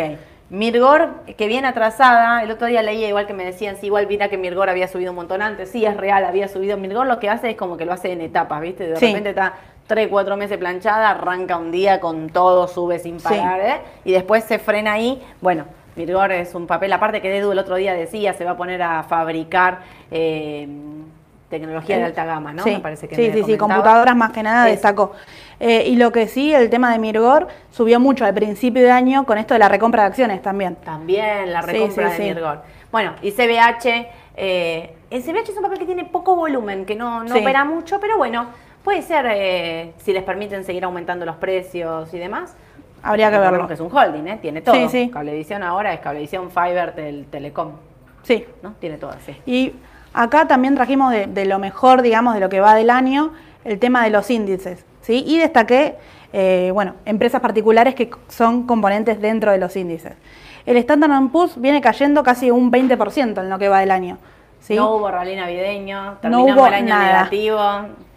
[0.50, 4.28] Mirgor, que viene atrasada, el otro día leía igual que me decían, sí, igual mira
[4.30, 6.78] que Mirgor había subido un montón antes, sí, es real, había subido.
[6.78, 8.86] Mirgor lo que hace es como que lo hace en etapas, ¿viste?
[8.88, 9.08] De Sí.
[9.08, 9.54] repente está
[9.88, 13.82] tres, cuatro meses planchada, arranca un día con todo, sube sin parar, ¿eh?
[14.06, 15.24] Y después se frena ahí.
[15.42, 18.58] Bueno, Mirgor es un papel, aparte que Edu el otro día decía, se va a
[18.58, 19.80] poner a fabricar
[20.12, 20.68] eh,
[21.50, 22.64] tecnología de alta gama, ¿no?
[22.64, 25.12] Sí, Me parece que sí, me sí, sí, computadoras más que nada destacó.
[25.60, 29.26] Eh, y lo que sí, el tema de Mirgor subió mucho al principio de año
[29.26, 30.76] con esto de la recompra de acciones también.
[30.78, 32.34] También la recompra sí, de.
[32.34, 32.64] Mirgor.
[32.92, 37.24] Bueno, y CBH, eh, el CBH es un papel que tiene poco volumen, que no,
[37.24, 38.48] no opera mucho, pero bueno,
[38.84, 42.56] puede ser eh, si les permiten seguir aumentando los precios y demás.
[43.04, 43.68] Habría que verlo.
[43.68, 44.40] que es un holding, ¿eh?
[44.42, 44.74] tiene todo.
[44.76, 45.10] Sí, sí.
[45.12, 47.72] Cablevisión ahora es Cablevisión Fiber del Telecom,
[48.24, 48.46] Sí.
[48.62, 48.74] ¿no?
[48.80, 49.36] Tiene todo, sí.
[49.46, 49.74] Y
[50.14, 53.34] acá también trajimos de, de lo mejor, digamos, de lo que va del año,
[53.66, 55.24] el tema de los índices, ¿sí?
[55.28, 55.96] Y destaqué,
[56.32, 60.14] eh, bueno, empresas particulares que son componentes dentro de los índices.
[60.66, 64.18] El Standard Poor's viene cayendo casi un 20% en lo que va del año,
[64.62, 64.76] ¿sí?
[64.76, 67.06] No hubo rally navideño, No terminamos hubo el año nada.
[67.26, 67.60] negativo.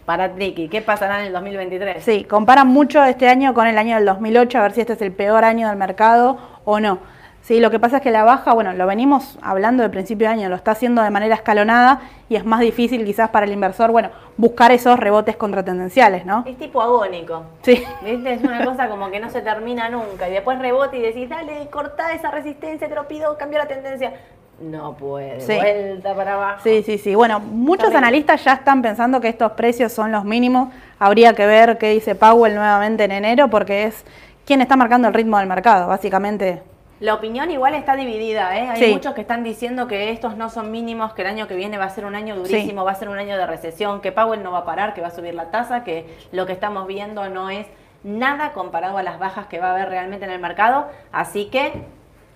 [0.07, 2.03] Para Triki, ¿qué pasará en el 2023?
[2.03, 5.03] Sí, comparan mucho este año con el año del 2008, a ver si este es
[5.03, 7.01] el peor año del mercado o no.
[7.43, 10.35] Sí, lo que pasa es que la baja, bueno, lo venimos hablando del principio de
[10.35, 13.91] año, lo está haciendo de manera escalonada y es más difícil quizás para el inversor,
[13.91, 16.45] bueno, buscar esos rebotes contratendenciales, ¿no?
[16.47, 17.43] Es tipo agónico.
[17.63, 18.33] Sí, ¿Viste?
[18.33, 20.29] Es una cosa como que no se termina nunca.
[20.29, 24.13] Y después rebota y decís, dale, cortá esa resistencia, te lo pido, cambia la tendencia.
[24.59, 25.55] No puede, Sí.
[25.55, 26.61] vuelta para abajo.
[26.65, 27.15] sí, sí, sí.
[27.15, 30.71] Bueno, muchos analistas ya están pensando que estos precios son los mínimos.
[30.99, 34.05] Habría que ver qué dice Powell nuevamente en enero porque es
[34.47, 36.63] quien está marcando el ritmo del mercado, básicamente.
[37.01, 38.69] La opinión igual está dividida, ¿eh?
[38.71, 38.93] Hay Sí.
[38.95, 41.85] muchos que están diciendo que estos no son mínimos, que el año que viene va
[41.85, 44.53] a ser un año durísimo, va a ser un año de recesión, que Powell no
[44.53, 47.51] va a parar, que va a subir la tasa, que lo que estamos viendo no
[47.51, 47.67] es
[48.03, 50.87] nada comparado a las bajas que va a haber realmente en el mercado.
[51.13, 51.73] Así que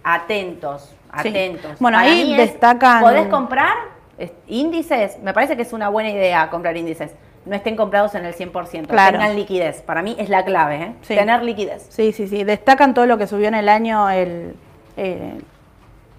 [0.05, 1.29] atentos, Sí.
[1.29, 1.73] atentos.
[1.79, 3.75] Bueno, Para ahí mí es, destacan- ¿Podés comprar
[4.19, 5.19] es- índices?
[5.23, 7.13] Me parece que es una buena idea comprar índices.
[7.47, 9.19] No estén comprados en el 100%, Claro.
[9.19, 9.81] tengan liquidez.
[9.83, 10.93] Para mí es la clave, ¿eh?
[11.03, 11.15] Sí.
[11.15, 11.87] Tener liquidez.
[11.89, 12.45] Sí, sí, sí.
[12.45, 14.55] Destacan todo lo que subió en el año el,
[14.99, 15.41] eh,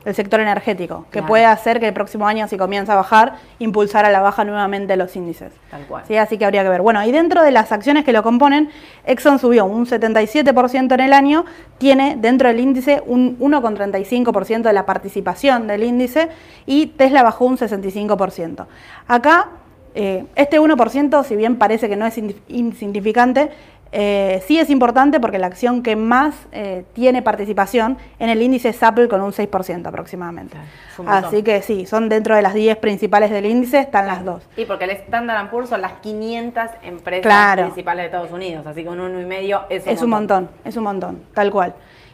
[0.03, 1.27] el sector energético, que Claro.
[1.27, 4.95] puede hacer que el próximo año, si comienza a bajar, impulsar a la baja nuevamente
[4.97, 5.53] los índices.
[5.69, 6.03] Tal cual.
[6.07, 6.81] Sí, así que habría que ver.
[6.81, 8.69] Bueno, y dentro de las acciones que lo componen,
[9.05, 11.45] Exxon subió un 77% en el año,
[11.77, 16.29] tiene dentro del índice un 1,35% de la participación del índice
[16.65, 18.65] y Tesla bajó un 65%.
[19.07, 19.49] Acá,
[19.93, 23.49] eh, este 1%, si bien parece que no es insignificante,
[23.93, 28.69] eh, sí es importante porque la acción que más eh, tiene participación en el índice
[28.69, 30.58] es Apple con un 6% aproximadamente.
[30.95, 31.27] Claro.
[31.27, 34.43] Así que sí, son dentro de las 10 principales del índice, están las dos.
[34.56, 37.63] Y porque el Standard Poor's son las 500 empresas Claro.
[37.63, 40.49] principales de Estados Unidos, así que un uno y medio es un Es un montón,
[40.63, 41.73] es un montón, tal cual.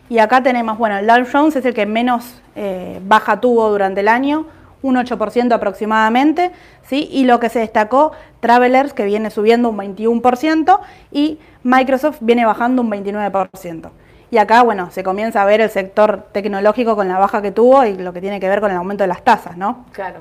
[0.10, 4.00] Y acá tenemos, bueno, el Dow Jones es el que menos eh, baja tuvo durante
[4.00, 4.46] el año,
[4.88, 6.52] un 8% aproximadamente,
[6.84, 7.08] ¿sí?
[7.12, 10.80] Y lo que se destacó, Travelers, que viene subiendo un 21%,
[11.12, 13.92] y Microsoft viene bajando un 29%.
[14.30, 17.86] Y acá, bueno, se comienza a ver el sector tecnológico con la baja que tuvo
[17.86, 19.86] y lo que tiene que ver con el aumento de las tasas, ¿no?
[19.92, 20.20] Claro.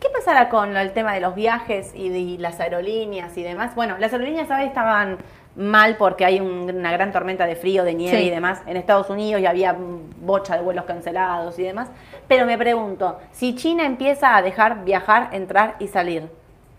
[0.00, 3.74] ¿Qué pasará con el tema de los viajes y de las aerolíneas y demás?
[3.74, 5.18] Bueno, las aerolíneas ahora estaban
[5.58, 8.24] mal porque hay un- una gran tormenta de frío, de nieve Sí.
[8.26, 11.88] y demás en Estados Unidos y había bocha de vuelos cancelados y demás.
[12.28, 16.28] Pero me pregunto, si China empieza a dejar viajar, entrar y salir,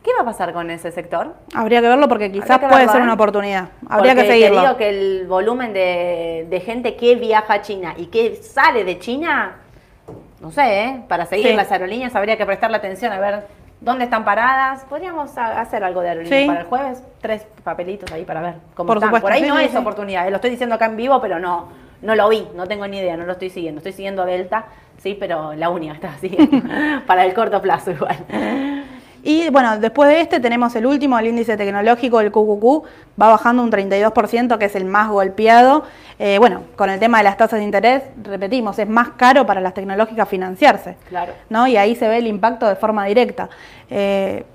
[0.02, 1.36] ¿qué va a pasar con ese sector?
[1.54, 3.04] Habría que verlo porque quizás puede ser ¿eh?
[3.04, 3.68] una oportunidad.
[3.90, 4.56] Habría Porque que seguirlo.
[4.56, 8.86] Te digo que el volumen de, de gente que viaja a China y que sale
[8.86, 9.58] de China,
[10.40, 11.02] no sé, ¿eh?
[11.10, 11.54] para seguir Sí.
[11.54, 13.44] las aerolíneas habría que prestarle atención a ver
[13.82, 14.84] dónde están paradas.
[14.86, 16.48] Podríamos a- hacer algo de aerolíneas Sí.
[16.48, 19.10] para el jueves, tres papelitos ahí para ver cómo Por están.
[19.10, 21.40] supuesto, Por ahí sí, no sí, es oportunidad, lo estoy diciendo acá en vivo, pero
[21.40, 21.68] no,
[22.02, 23.80] no lo vi, no tengo ni idea, no lo estoy siguiendo.
[23.80, 24.66] Estoy siguiendo Delta,
[24.98, 26.62] sí, pero la única está siguiendo
[27.08, 28.18] para el corto plazo igual.
[29.24, 32.86] Y bueno, después de este tenemos el último, el índice tecnológico, el QQQ,
[33.22, 35.84] va bajando un 32%, que es el más golpeado.
[36.18, 39.62] Eh, bueno, con el tema de las tasas de interés, repetimos, es más caro para
[39.62, 40.96] las tecnológicas financiarse.
[41.10, 41.34] Claro.
[41.50, 41.68] ¿no?
[41.68, 43.50] Y ahí se ve el impacto de forma directa.
[43.90, 44.46] Eh,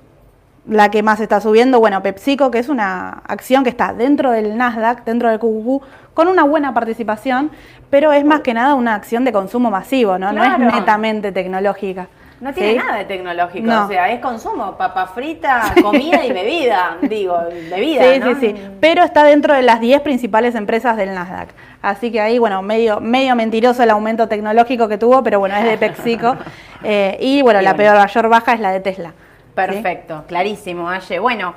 [0.66, 4.57] la que más está subiendo, bueno, PepsiCo, que es una acción que está dentro del
[4.57, 7.50] Nasdaq, dentro del QQQ, con una buena participación,
[7.90, 10.33] pero es más que nada una acción de consumo masivo, ¿no?
[10.33, 12.09] No es netamente tecnológica.
[12.40, 12.77] No tiene ¿sí?
[12.79, 13.85] nada de tecnológico, No.
[13.85, 17.38] o sea, es consumo, papa frita, comida y bebida, digo,
[17.70, 18.27] bebida, Sí, ¿no?
[18.35, 18.55] sí, sí.
[18.81, 21.51] Pero está dentro de las 10 principales empresas del Nasdaq.
[21.81, 25.64] Así que ahí, bueno, medio, medio mentiroso el aumento tecnológico que tuvo, pero bueno, es
[25.64, 26.37] de PepsiCo.
[26.87, 29.09] Eh, y bueno, la peor mayor baja es la de Tesla.
[29.09, 29.14] ¿sí?
[29.55, 31.18] Perfecto, clarísimo, Aye.
[31.18, 31.55] Bueno,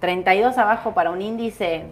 [0.00, 1.84] 32 abajo para un índice,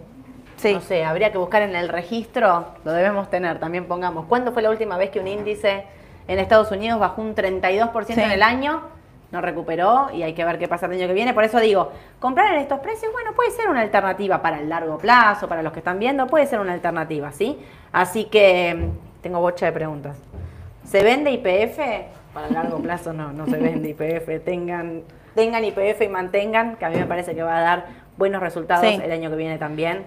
[0.57, 0.73] Sí.
[0.73, 4.25] no sé, habría que buscar en el registro, lo debemos tener, también pongamos.
[4.25, 5.85] ¿Cuándo fue la última vez que un índice
[6.27, 8.21] en Estados Unidos bajó un 32% Sí.
[8.21, 8.81] en el año?
[9.31, 11.33] No recuperó y hay que ver qué pasa el año que viene.
[11.33, 14.97] Por eso digo, comprar en estos precios, bueno, puede ser una alternativa para el largo
[14.99, 17.57] plazo, para los que están viendo, puede ser una alternativa, ¿sí?
[17.91, 20.17] Así que mm, tengo bocha de preguntas.
[20.85, 21.79] ¿Se vende IPF?
[22.33, 24.43] Para el largo plazo no, no se vende IPF.
[24.45, 25.01] Tengan,
[25.33, 27.85] tengan IPF y mantengan, que a mí me parece que va a dar
[28.17, 28.99] buenos resultados Sí.
[29.03, 30.03] el año que viene también.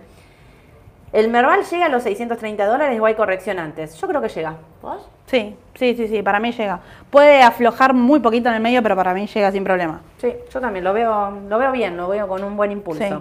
[1.13, 3.97] ¿El Merval llega a los 630 dólares o hay corrección antes?
[4.01, 4.55] Yo creo que llega.
[4.83, 5.09] ¿Vos?
[5.27, 6.81] Sí, sí, sí, sí, para mí llega.
[7.11, 10.01] Puede aflojar muy poquito en el medio, pero para mí llega sin problema.
[10.19, 13.03] Sí, yo también lo veo, lo veo bien, lo veo con un buen impulso.
[13.05, 13.15] Sí.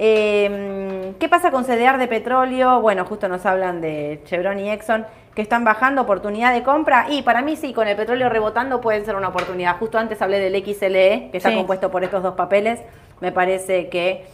[0.00, 2.80] Eh, ¿Qué pasa con CDR de petróleo?
[2.80, 7.22] Bueno, justo nos hablan de Chevron y Exxon que están bajando oportunidad de compra y
[7.22, 9.76] para mí sí, con el petróleo rebotando pueden ser una oportunidad.
[9.78, 11.56] Justo antes hablé del XLE, que está Sí.
[11.56, 12.80] compuesto por estos dos papeles.
[13.20, 14.24] Me parece que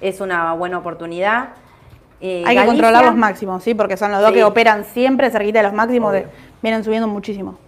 [0.00, 1.48] es una buena oportunidad.
[2.20, 3.74] Eh, Hay que Galicia- controlar los máximos, ¿sí?
[3.74, 4.36] Porque son los dos Sí.
[4.36, 6.26] que operan siempre cerquita de los máximos, de-
[6.62, 7.58] vienen subiendo muchísimo.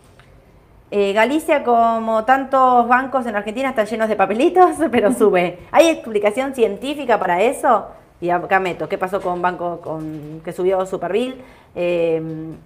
[0.90, 5.59] Eh, Galicia, como tantos bancos en Argentina, están llenos de papelitos, pero sube.
[5.72, 7.87] ¿Hay explicación científica para eso?
[8.20, 11.37] Y acá meto, ¿qué pasó con banco con, que subió Superville?
[11.74, 12.22] Eh,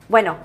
[0.08, 0.36] bueno,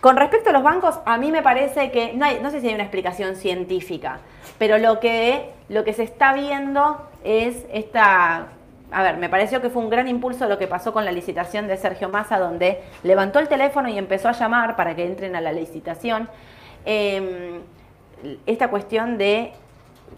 [0.00, 2.68] con respecto a los bancos, a mí me parece que, no, hay, no sé si
[2.68, 4.18] hay una explicación científica,
[4.58, 8.48] pero lo que, lo que se está viendo es esta...
[8.92, 11.66] A ver, me pareció que fue un gran impulso lo que pasó con la licitación
[11.66, 15.40] de Sergio Massa, donde levantó el teléfono y empezó a llamar para que entren a
[15.40, 16.28] la licitación.
[16.84, 17.60] Eh,
[18.46, 19.52] esta cuestión de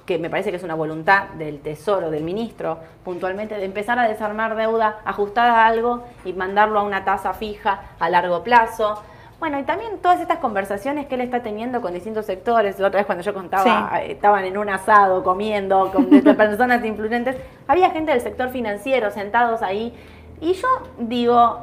[0.07, 4.09] que me parece que es una voluntad del Tesoro, del ministro, puntualmente, de empezar a
[4.09, 9.03] desarmar deuda ajustada a algo y mandarlo a una tasa fija a largo plazo.
[9.41, 13.01] Bueno, y también todas estas conversaciones que él está teniendo con distintos sectores, la otra
[13.01, 13.99] vez cuando yo contaba, Sí.
[14.01, 17.37] eh, estaban en un asado comiendo con personas influyentes,
[17.69, 19.93] había gente del sector financiero sentados ahí,
[20.41, 20.69] y yo
[20.99, 21.59] digo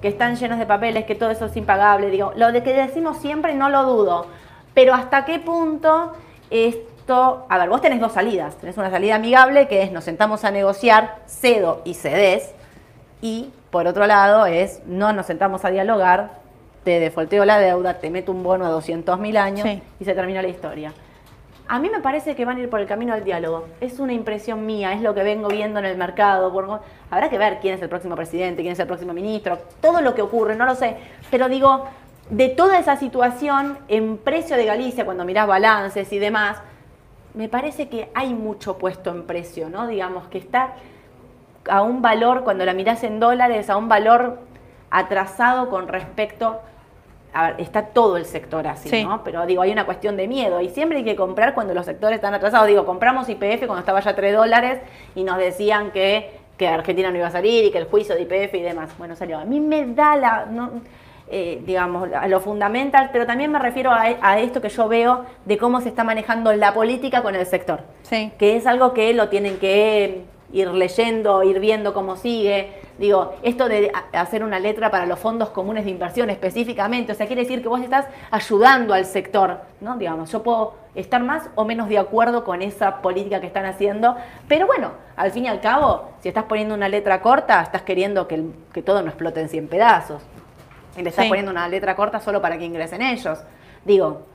[0.00, 3.18] que están llenos de papeles, que todo eso es impagable, digo, lo de que decimos
[3.18, 4.26] siempre no lo dudo,
[4.74, 6.12] pero hasta qué punto
[6.50, 10.44] esto, a ver, vos tenés dos salidas, tenés una salida amigable que es nos sentamos
[10.44, 12.52] a negociar, cedo y cedes,
[13.20, 16.41] y por otro lado es no nos sentamos a dialogar,
[16.84, 19.82] te defolteo la deuda, te meto un bono a 200 mil años Sí.
[20.00, 20.92] y se termina la historia.
[21.68, 23.66] A mí me parece que van a ir por el camino del diálogo.
[23.80, 26.52] Es una impresión mía, es lo que vengo viendo en el mercado.
[27.10, 30.14] Habrá que ver quién es el próximo presidente, quién es el próximo ministro, todo lo
[30.14, 30.96] que ocurre, no lo sé.
[31.30, 31.86] Pero digo,
[32.28, 36.58] de toda esa situación, en precio de Galicia, cuando mirás balances y demás,
[37.34, 39.86] me parece que hay mucho puesto en precio, ¿no?
[39.86, 40.74] Digamos que está
[41.70, 44.40] a un valor, cuando la mirás en dólares, a un valor
[44.90, 46.60] atrasado con respecto a
[47.34, 49.04] ver, está todo el sector así, Sí.
[49.04, 49.24] ¿no?
[49.24, 52.16] Pero digo, hay una cuestión de miedo y siempre hay que comprar cuando los sectores
[52.16, 52.66] están atrasados.
[52.66, 54.80] Digo, compramos IPF cuando estaba ya a 3 dólares
[55.14, 58.22] y nos decían que, que Argentina no iba a salir y que el juicio de
[58.22, 58.90] IPF y demás.
[58.98, 59.38] Bueno, salió.
[59.38, 60.70] A mí me da la, no,
[61.30, 65.24] eh, digamos, a lo fundamental, pero también me refiero a, a esto que yo veo
[65.46, 68.30] de cómo se está manejando la política con el sector Sí.
[68.38, 72.80] que es algo que lo tienen que ir leyendo, ir viendo cómo sigue.
[72.98, 77.26] Digo, esto de hacer una letra para los fondos comunes de inversión específicamente, o sea,
[77.26, 79.96] quiere decir que vos estás ayudando al sector, ¿no?
[79.96, 84.14] Digamos, yo puedo estar más o menos de acuerdo con esa política que están haciendo,
[84.46, 88.28] pero bueno, al fin y al cabo, si estás poniendo una letra corta, estás queriendo
[88.28, 90.22] que, el- que todo no explote en 100 pedazos.
[90.96, 91.28] Y le estás Sí.
[91.30, 93.42] poniendo una letra corta solo para que ingresen ellos.
[93.86, 94.26] Digo,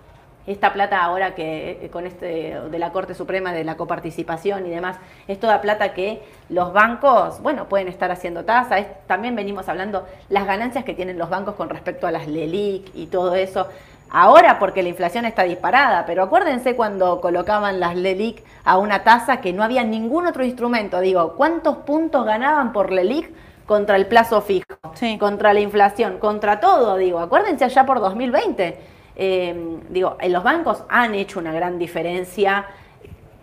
[0.47, 4.69] esta plata ahora que eh, con este de la Corte Suprema de la coparticipación y
[4.69, 8.79] demás, es toda plata que los bancos, bueno, pueden estar haciendo tasa.
[8.79, 12.91] Es- también venimos hablando las ganancias que tienen los bancos con respecto a las LELIC
[12.95, 13.67] y todo eso.
[14.09, 19.41] Ahora porque la inflación está disparada, pero acuérdense cuando colocaban las LELIC a una tasa
[19.41, 21.01] que no había ningún otro instrumento.
[21.01, 23.29] Digo, ¿cuántos puntos ganaban por LELIC
[23.65, 24.65] contra el plazo fijo?
[24.93, 25.17] Sí.
[25.17, 27.19] Contra la inflación, contra todo, digo.
[27.19, 28.77] Acuérdense allá por 2020.
[29.19, 32.65] Eh, digo, en los bancos han hecho una gran diferencia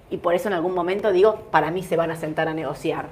[0.08, 3.06] y por eso en algún momento digo, para mí se van a sentar a negociar.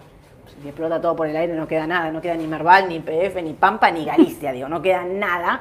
[0.62, 3.42] Si explota todo por el aire, no queda nada, no queda ni Merval, ni PF,
[3.42, 5.60] ni Pampa, ni Galicia, digo, no queda nada.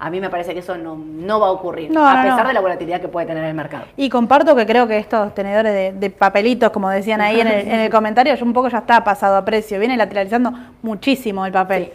[0.00, 2.48] A mí me parece que eso no, no va a ocurrir, No, a pesar no.
[2.48, 3.84] de la volatilidad que puede tener el mercado.
[3.96, 7.68] Y comparto que creo que estos tenedores de, de papelitos, como decían ahí en el,
[7.68, 9.78] en el comentario, ya un poco ya está pasado a precio.
[9.80, 11.86] Viene lateralizando muchísimo el papel.
[11.86, 11.92] Sí.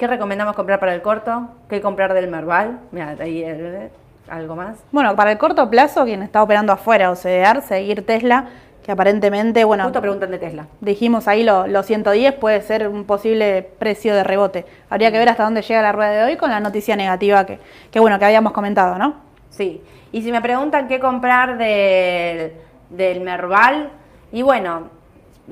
[0.00, 1.46] ¿Qué recomendamos comprar para el corto?
[1.68, 2.78] ¿Qué comprar del Merval?
[2.90, 3.90] Mira, ahí eh,
[4.30, 4.78] algo más.
[4.92, 8.46] Bueno, para el corto plazo, quien está operando afuera o CDR, seguir Tesla,
[8.82, 10.68] que aparentemente, bueno, Justo preguntan de Tesla.
[10.80, 14.64] dijimos ahí lo- los 110 puede ser un posible precio de rebote.
[14.88, 17.58] Habría que ver hasta dónde llega la rueda de hoy con la noticia negativa que,
[17.90, 19.16] que bueno, que habíamos comentado, ¿no?
[19.50, 19.82] Sí,
[20.12, 22.52] y si me preguntan qué comprar del,
[22.88, 23.90] del Merval,
[24.32, 24.84] y bueno,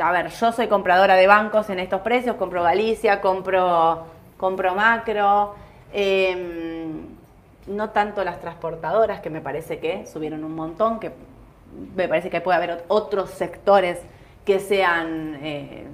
[0.00, 4.06] a ver, yo soy compradora de bancos en estos precios, compro Galicia, compro,
[4.38, 5.54] compro Macro,
[5.92, 6.92] em,
[7.66, 11.12] no tanto las transportadoras, que me parece que subieron un montón, que
[11.94, 14.00] me parece que puede haber ot- otros sectores
[14.44, 15.36] que sean...
[15.42, 15.86] eh,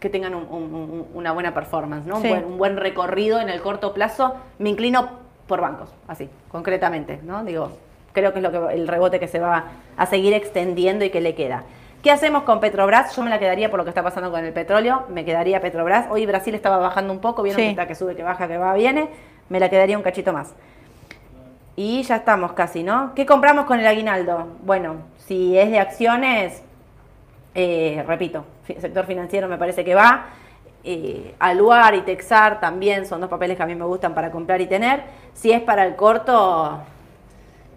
[0.00, 2.16] que tengan un- un- un- una buena performance, ¿no?
[2.16, 5.10] Un buen- un buen recorrido en el corto plazo, me inclino
[5.46, 7.44] por bancos, así, concretamente, ¿no?
[7.44, 7.70] Digo,
[8.12, 11.20] creo que es lo que el rebote que se va a seguir extendiendo y que
[11.20, 11.62] le queda.
[12.02, 13.14] ¿Qué hacemos con Petrobras?
[13.14, 16.06] Yo me la quedaría por lo que está pasando con el petróleo, me quedaría Petrobras.
[16.10, 17.64] Hoy Brasil estaba bajando un poco, vieron Sí.
[17.66, 19.08] que está que sube, que baja, que va, viene,
[19.48, 20.52] me la quedaría un cachito más.
[21.76, 23.12] Y ya estamos casi, ¿no?
[23.14, 24.48] ¿Qué compramos con el aguinaldo?
[24.64, 26.62] Bueno, si es de acciones,
[27.54, 30.26] eh, repito, sector financiero me parece que va.
[30.84, 34.60] Eh, Aluar y Texar también son dos papeles que a mí me gustan para comprar
[34.60, 35.04] y tener.
[35.34, 36.80] Si es para el corto,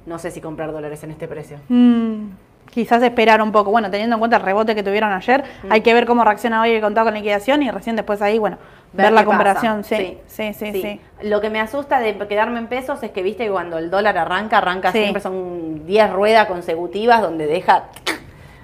[0.07, 1.57] no sé si comprar dólares en este precio.
[1.69, 2.29] Mm,
[2.71, 3.71] quizás esperar un poco.
[3.71, 5.71] Bueno, teniendo en cuenta el rebote que tuvieron ayer, Mm.
[5.71, 8.57] hay que ver cómo reacciona hoy el contado con liquidación y recién después ahí, bueno,
[8.93, 9.83] ver, la comparación.
[9.83, 11.01] Sí, sí, sí, sí.
[11.21, 14.17] Lo que me asusta de quedarme en pesos es que, viste, que cuando el dólar
[14.17, 14.99] arranca, arranca Sí.
[14.99, 17.85] siempre son 10 ruedas consecutivas donde deja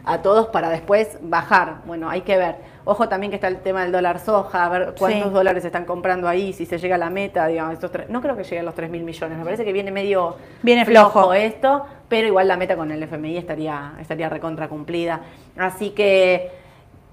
[0.03, 1.75] a todos para después bajar.
[1.85, 2.55] Bueno, hay que ver.
[2.83, 5.29] Ojo también que está el tema del dólar soja, a ver cuántos Sí.
[5.33, 8.35] dólares están comprando ahí, si se llega a la meta, digamos, estos tres- no creo
[8.35, 11.33] que llegue a los 3 mil millones, me parece que viene medio Viene flojo.
[11.33, 15.21] esto, pero igual la meta con el FMI estaría, estaría recontra cumplida.
[15.57, 16.49] Así que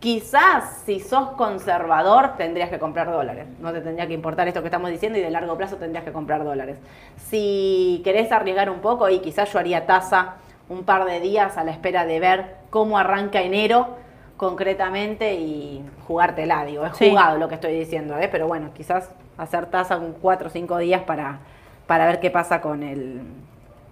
[0.00, 4.68] quizás si sos conservador tendrías que comprar dólares, no te tendría que importar esto que
[4.68, 6.78] estamos diciendo y de largo plazo tendrías que comprar dólares.
[7.16, 10.36] Si querés arriesgar un poco y quizás yo haría tasa
[10.68, 13.88] un par de días a la espera de ver cómo arranca enero,
[14.38, 17.10] concretamente y jugártela, digo, es Sí.
[17.10, 18.28] jugado lo que estoy diciendo, ¿eh?
[18.32, 21.40] pero bueno, quizás hacer tasa un 4 o 5 días para,
[21.86, 23.20] para ver qué pasa con el,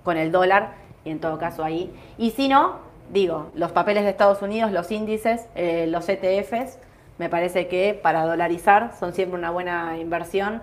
[0.05, 0.71] con el dólar
[1.05, 1.93] y en todo caso ahí.
[2.17, 2.77] Y si no,
[3.13, 6.79] digo, los papeles de Estados Unidos, los índices, eh, los ETFs,
[7.19, 10.63] me parece que para dolarizar son siempre una buena inversión,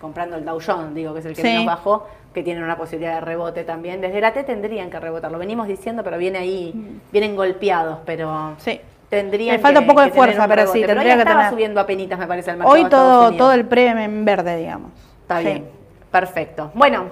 [0.00, 1.48] comprando el Dow Jones, digo, que es el que Sí.
[1.48, 4.00] menos bajó, que tiene una posibilidad de rebote también.
[4.00, 8.54] Desde la T tendrían que rebotar, lo venimos diciendo, pero viene ahí, vienen golpeados, pero
[8.58, 8.80] Sí.
[9.10, 10.78] Tendrían Le falta que- un poco de fuerza, pero rebote.
[10.78, 11.52] sí, pero tendría hoy que estaba tener.
[11.52, 14.92] subiendo apenitas, me parece, el mercado Hoy todo, todo el premio en verde, digamos.
[15.22, 15.44] Está Sí.
[15.44, 15.68] bien,
[16.10, 16.70] perfecto.
[16.74, 17.04] Bueno,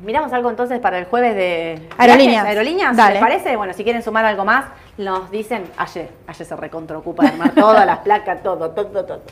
[0.00, 2.44] miramos algo entonces para el jueves de Aerolíneas.
[2.46, 3.14] aerolíneas, Dale.
[3.14, 3.56] ¿les parece?
[3.56, 4.66] Bueno, si quieren sumar algo más,
[4.98, 9.22] nos dicen, ayer, ayer se recontraocupa de armar todas las placas, todo, todo, todo.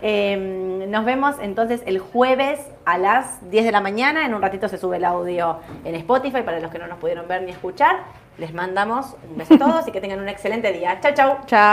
[0.00, 4.24] Eh, nos vemos entonces el jueves a las 10 de la mañana.
[4.24, 7.26] En un ratito se sube el audio en Spotify para los que no nos pudieron
[7.26, 7.96] ver ni escuchar.
[8.38, 11.00] Les mandamos un beso a todos y que tengan un excelente día.
[11.00, 11.38] Chau, chau.
[11.46, 11.66] Chao.